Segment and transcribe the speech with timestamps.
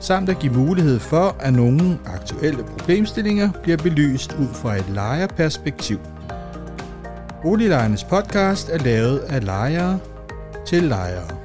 [0.00, 5.98] samt at give mulighed for, at nogle aktuelle problemstillinger bliver belyst ud fra et lejerperspektiv.
[7.42, 9.98] Boliglejernes podcast er lavet af lejere
[10.66, 11.38] til lejere.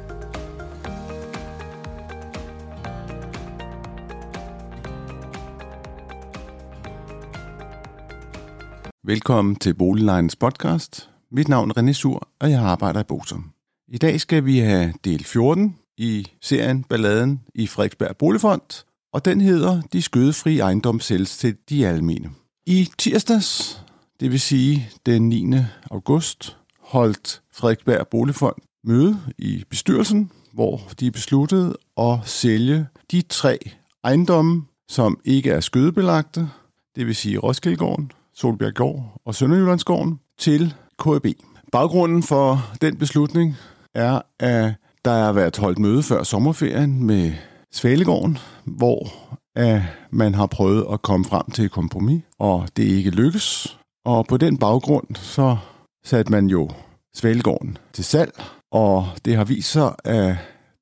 [9.05, 11.09] Velkommen til Boliglejernes podcast.
[11.31, 13.51] Mit navn er René Sur, og jeg arbejder i Bosom.
[13.87, 19.41] I dag skal vi have del 14 i serien Balladen i Frederiksberg Boligfond, og den
[19.41, 22.31] hedder De skødefri ejendom sælges til de almene.
[22.65, 23.81] I tirsdags,
[24.19, 25.45] det vil sige den 9.
[25.91, 33.59] august, holdt Frederiksberg Boligfond møde i bestyrelsen, hvor de besluttede at sælge de tre
[34.03, 36.49] ejendomme, som ikke er skødebelagte,
[36.95, 41.25] det vil sige Roskildegården, Solbjerggård og Sønderjyllandsgården, til KB.
[41.71, 43.55] Baggrunden for den beslutning
[43.93, 44.73] er, at
[45.05, 47.31] der har været holdt møde før sommerferien med
[47.71, 49.07] Svalegården, hvor
[49.55, 53.77] at man har prøvet at komme frem til et kompromis, og det ikke lykkes.
[54.05, 55.57] Og på den baggrund, så
[56.05, 56.69] satte man jo
[57.15, 60.35] Svalegården til salg, og det har vist sig, at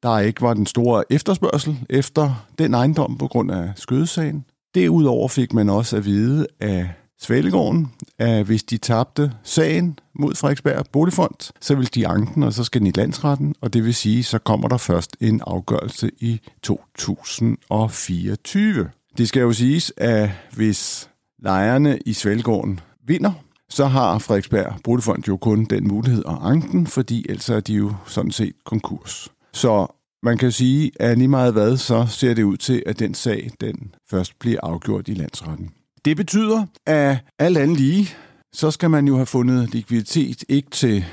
[0.04, 4.46] der ikke var den store efterspørgsel efter den ejendom på grund af skødesagen.
[4.76, 6.86] Derudover fik man også at vide, at
[7.22, 12.64] Svælgården, at hvis de tabte sagen mod Frederiksberg Boligfond, så vil de anken, og så
[12.64, 16.42] skal den i landsretten, og det vil sige, så kommer der først en afgørelse i
[16.64, 18.90] 2024.
[19.18, 21.10] Det skal jo siges, at hvis
[21.40, 23.32] lejerne i Svælgården vinder,
[23.70, 27.94] så har Frederiksberg Boligfond jo kun den mulighed at anken, fordi ellers er de jo
[28.08, 29.30] sådan set konkurs.
[29.54, 29.88] Så
[30.24, 33.52] man kan sige, at lige meget hvad, så ser det ud til, at den sag,
[33.62, 35.72] den først bliver afgjort i landsretten.
[36.06, 38.10] Det betyder, at alt andet lige,
[38.54, 41.06] så skal man jo have fundet likviditet ikke til,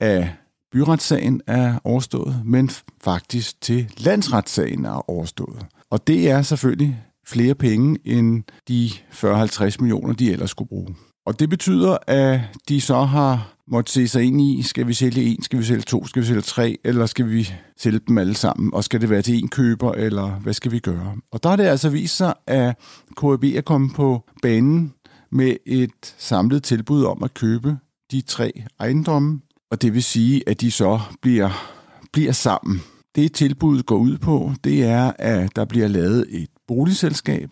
[0.00, 0.26] at
[0.72, 2.70] byretssagen er overstået, men
[3.04, 5.66] faktisk til landsretssagen er overstået.
[5.90, 10.94] Og det er selvfølgelig flere penge end de 40-50 millioner, de ellers skulle bruge.
[11.26, 15.22] Og det betyder, at de så har måtte se sig ind i, skal vi sælge
[15.22, 18.34] en, skal vi sælge to, skal vi sælge tre, eller skal vi sælge dem alle
[18.34, 21.16] sammen, og skal det være til en køber, eller hvad skal vi gøre?
[21.32, 22.78] Og der har det altså vist sig, at
[23.20, 24.94] KAB er kommet på banen
[25.32, 27.76] med et samlet tilbud om at købe
[28.10, 31.50] de tre ejendomme, og det vil sige, at de så bliver,
[32.12, 32.82] bliver sammen.
[33.14, 37.50] Det tilbud går ud på, det er, at der bliver lavet et boligselskab,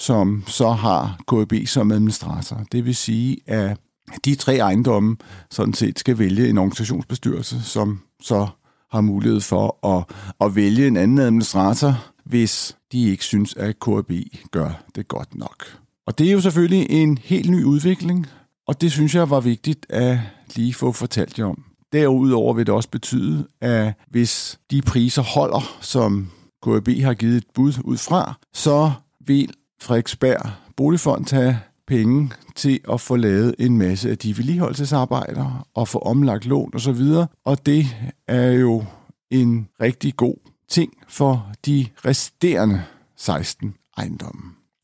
[0.00, 2.60] som så har KB som administrator.
[2.72, 3.78] Det vil sige, at
[4.24, 5.16] de tre ejendomme
[5.50, 8.46] sådan set skal vælge en organisationsbestyrelse, som så
[8.90, 10.04] har mulighed for at,
[10.40, 14.12] at vælge en anden administrator, hvis de ikke synes, at KB
[14.50, 15.64] gør det godt nok.
[16.06, 18.26] Og det er jo selvfølgelig en helt ny udvikling,
[18.66, 20.18] og det synes jeg var vigtigt at
[20.56, 21.64] lige få fortalt jer om.
[21.92, 26.30] Derudover vil det også betyde, at hvis de priser holder, som
[26.62, 28.92] KB har givet et bud ud fra, så
[29.26, 29.50] vil
[29.82, 35.98] Frederiksberg Boligfond have penge til at få lavet en masse af de vedligeholdelsesarbejder og få
[35.98, 37.00] omlagt lån osv.
[37.00, 37.86] Og, og det
[38.28, 38.84] er jo
[39.30, 40.36] en rigtig god
[40.68, 42.82] ting for de resterende
[43.16, 44.42] 16 ejendomme.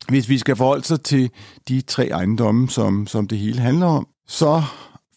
[0.08, 1.30] Hvis vi skal forholde sig til
[1.68, 4.62] de tre ejendomme, som, som det hele handler om, så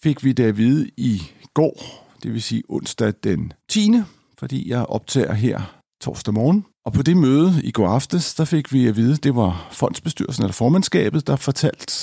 [0.04, 1.22] fik vi det at vide i
[1.54, 3.94] går, det vil sige onsdag den 10.,
[4.38, 5.62] fordi jeg optager her
[6.02, 6.66] torsdag morgen.
[6.90, 10.44] Og på det møde i går aftes, der fik vi at vide, det var fondsbestyrelsen
[10.44, 11.94] eller formandskabet, der fortalte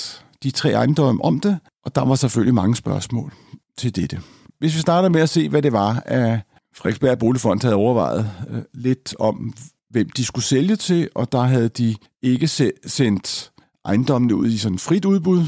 [0.43, 3.33] de tre ejendomme om det, og der var selvfølgelig mange spørgsmål
[3.77, 4.21] til dette.
[4.59, 6.39] Hvis vi starter med at se, hvad det var, at
[6.75, 9.53] Frederiksberg Boligfond havde overvejet øh, lidt om,
[9.89, 12.47] hvem de skulle sælge til, og der havde de ikke
[12.85, 13.51] sendt
[13.85, 15.39] ejendommene ud i sådan frit udbud,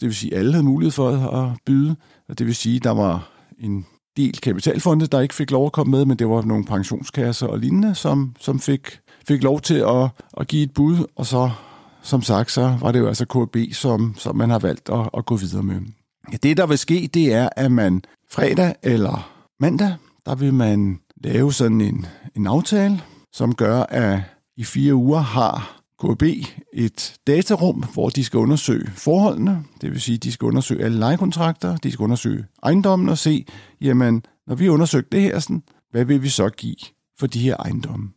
[0.00, 1.96] det vil sige, at alle havde mulighed for at byde,
[2.28, 3.86] og det vil sige, at der var en
[4.16, 7.58] del kapitalfonde, der ikke fik lov at komme med, men det var nogle pensionskasser og
[7.58, 8.98] lignende, som, som fik,
[9.28, 11.50] fik lov til at, at give et bud, og så,
[12.02, 15.26] som sagt, så var det jo altså KB, som, som man har valgt at, at
[15.26, 15.80] gå videre med.
[16.32, 19.30] Ja, det, der vil ske, det er, at man fredag eller
[19.60, 19.94] mandag,
[20.26, 23.02] der vil man lave sådan en, en aftale,
[23.32, 24.20] som gør, at
[24.56, 26.22] i fire uger har KB
[26.72, 29.64] et datarum, hvor de skal undersøge forholdene.
[29.80, 33.46] Det vil sige, at de skal undersøge alle lejekontrakter, de skal undersøge ejendommen og se,
[33.80, 36.76] jamen, når vi har undersøgt det her, sådan, hvad vil vi så give
[37.18, 38.10] for de her ejendomme?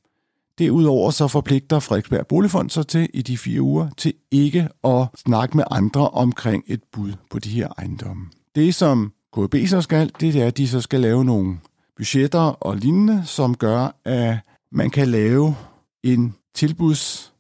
[0.59, 5.57] Derudover så forpligter Frederiksberg Boligfond sig til i de fire uger til ikke at snakke
[5.57, 8.25] med andre omkring et bud på de her ejendomme.
[8.55, 11.57] Det som KB så skal, det er, at de så skal lave nogle
[11.97, 14.37] budgetter og lignende, som gør, at
[14.71, 15.55] man kan lave
[16.03, 17.33] en tilbuds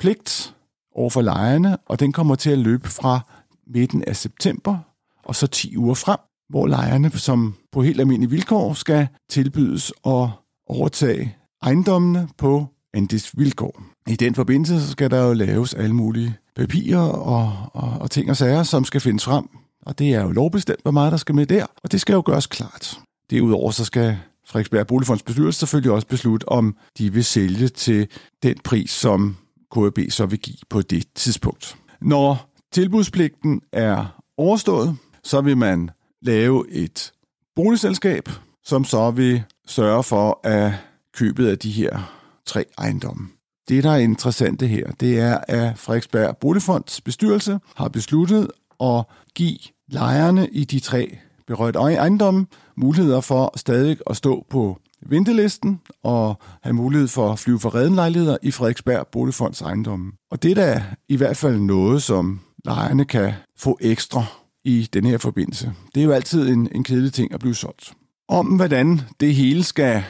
[0.00, 0.54] pligt
[0.94, 3.20] over for lejerne, og den kommer til at løbe fra
[3.66, 4.78] midten af september
[5.24, 6.18] og så 10 uger frem,
[6.48, 10.28] hvor lejerne, som på helt almindelige vilkår, skal tilbydes at
[10.66, 13.82] overtage ejendommene på andets vilkår.
[14.08, 18.30] I den forbindelse så skal der jo laves alle mulige papirer og, og, og ting
[18.30, 19.48] og sager, som skal findes frem.
[19.86, 22.22] Og det er jo lovbestemt, hvor meget der skal med der, og det skal jo
[22.26, 22.98] gøres klart.
[23.30, 28.08] Derudover så skal Frederiksberg Boligfonds bestyrelse selvfølgelig også beslutte, om de vil sælge til
[28.42, 29.36] den pris, som
[29.74, 31.76] KAB så vil give på det tidspunkt.
[32.00, 35.90] Når tilbudspligten er overstået, så vil man
[36.22, 37.12] lave et
[37.56, 38.28] boligselskab,
[38.64, 40.72] som så vil sørge for, at
[41.14, 43.28] købet af de her tre ejendomme.
[43.68, 48.50] Det, der er interessant her, det er, at Frederiksberg Boligfonds bestyrelse har besluttet
[48.80, 49.58] at give
[49.88, 52.46] lejerne i de tre berørte ejendomme
[52.76, 58.36] muligheder for stadig at stå på ventelisten og have mulighed for at flyve for redenlejligheder
[58.42, 60.12] i Frederiksberg Boligfonds ejendomme.
[60.30, 64.24] Og det er da i hvert fald noget, som lejerne kan få ekstra
[64.64, 65.72] i den her forbindelse.
[65.94, 67.92] Det er jo altid en, en kedelig ting at blive solgt.
[68.28, 70.04] Om hvordan det hele skal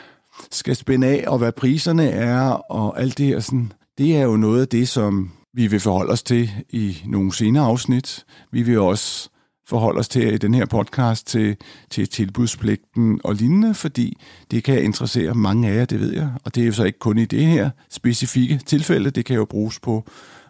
[0.51, 3.41] skal spænde af, og hvad priserne er, og alt det her.
[3.41, 7.35] Sådan, det er jo noget af det, som vi vil forholde os til i nogle
[7.35, 8.25] senere afsnit.
[8.53, 9.31] Vi vil også
[9.71, 11.57] forholde os til i den her podcast til,
[11.91, 14.19] til tilbudspligten og lignende, fordi
[14.51, 16.31] det kan interessere mange af jer, det ved jeg.
[16.45, 19.45] Og det er jo så ikke kun i det her specifikke tilfælde, det kan jo
[19.45, 20.05] bruges på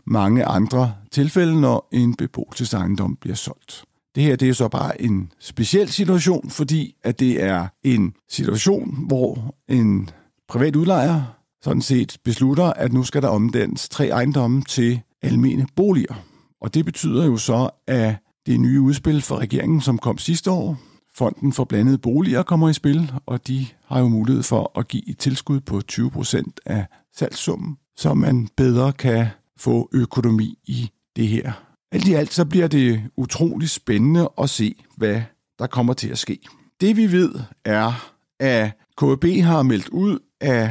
[0.07, 3.85] mange andre tilfælde, når en beboelsesejendom bliver solgt.
[4.15, 9.05] Det her det er så bare en speciel situation, fordi at det er en situation,
[9.07, 10.11] hvor en
[10.49, 11.23] privat udlejer
[11.63, 16.15] sådan set beslutter, at nu skal der omdannes tre ejendomme til almene boliger.
[16.61, 18.15] Og det betyder jo så, at
[18.47, 20.79] det nye udspil for regeringen, som kom sidste år,
[21.15, 25.09] Fonden for blandede boliger kommer i spil, og de har jo mulighed for at give
[25.09, 29.27] et tilskud på 20% af salgssummen, så man bedre kan
[29.57, 31.53] få økonomi i det her
[31.93, 35.23] alt i alt så bliver det utrolig spændende at se, hvad
[35.59, 36.39] der kommer til at ske.
[36.81, 37.35] Det vi ved
[37.65, 40.71] er, at KB har meldt ud, at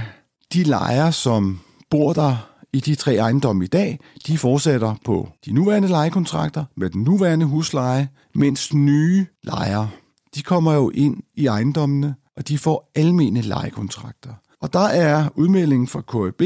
[0.54, 5.52] de lejere, som bor der i de tre ejendomme i dag, de fortsætter på de
[5.52, 9.90] nuværende lejekontrakter med den nuværende husleje, mens nye lejere,
[10.36, 14.34] de kommer jo ind i ejendommene, og de får almene lejekontrakter.
[14.62, 16.42] Og der er udmeldingen fra KB,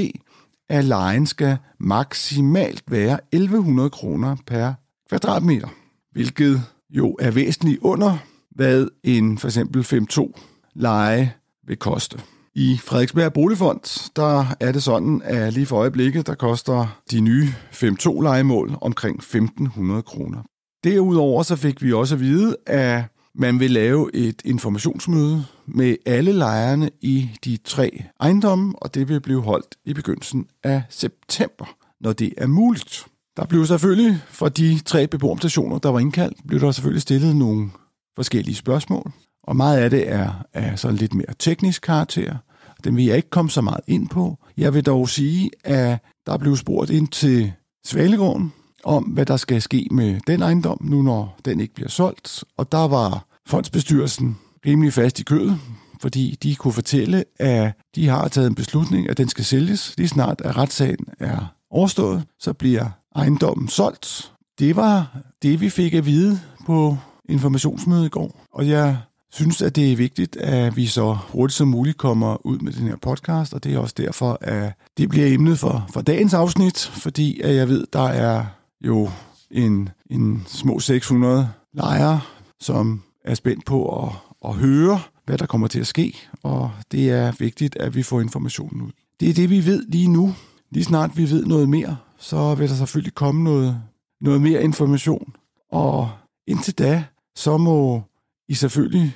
[0.69, 4.73] at lejen skal maksimalt være 1100 kroner per
[5.09, 5.67] kvadratmeter,
[6.11, 8.17] hvilket jo er væsentligt under,
[8.51, 10.33] hvad en for eksempel 5.2
[10.75, 11.33] leje
[11.67, 12.19] vil koste.
[12.55, 17.47] I Frederiksberg Boligfond, der er det sådan, at lige for øjeblikket, der koster de nye
[17.71, 20.43] 5.2 legemål omkring 1.500 kroner.
[20.83, 23.03] Derudover så fik vi også at vide, at
[23.35, 29.21] man vil lave et informationsmøde med alle lejerne i de tre ejendomme, og det vil
[29.21, 33.05] blive holdt i begyndelsen af september, når det er muligt.
[33.37, 37.69] Der blev selvfølgelig for de tre beboerstationer, der var indkaldt, blev der selvfølgelig stillet nogle
[38.15, 39.11] forskellige spørgsmål,
[39.43, 42.35] og meget af det er, er sådan lidt mere teknisk karakter.
[42.83, 44.37] Den vil jeg ikke komme så meget ind på.
[44.57, 47.53] Jeg vil dog sige, at der blev spurgt ind til
[47.85, 52.43] Svalegården, om, hvad der skal ske med den ejendom, nu når den ikke bliver solgt.
[52.57, 55.59] Og der var fondsbestyrelsen rimelig fast i kødet,
[56.01, 59.93] fordi de kunne fortælle, at de har taget en beslutning, at den skal sælges.
[59.97, 64.31] Lige snart at retssagen er overstået, så bliver ejendommen solgt.
[64.59, 66.97] Det var det, vi fik at vide på
[67.29, 68.45] informationsmødet i går.
[68.53, 68.97] Og jeg
[69.33, 72.87] synes, at det er vigtigt, at vi så hurtigt som muligt kommer ud med den
[72.87, 76.79] her podcast, og det er også derfor, at det bliver emnet for, for dagens afsnit,
[76.79, 78.45] fordi at jeg ved, der er
[78.81, 79.09] jo
[79.51, 82.21] en, en små 600 lejere,
[82.59, 84.11] som er spændt på at,
[84.45, 88.21] at høre, hvad der kommer til at ske, og det er vigtigt, at vi får
[88.21, 88.91] informationen ud.
[89.19, 90.35] Det er det, vi ved lige nu.
[90.71, 93.81] Lige snart vi ved noget mere, så vil der selvfølgelig komme noget,
[94.21, 95.35] noget mere information.
[95.71, 96.09] Og
[96.47, 97.03] indtil da,
[97.35, 98.01] så må
[98.47, 99.15] I selvfølgelig